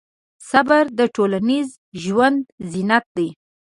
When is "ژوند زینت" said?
2.03-3.05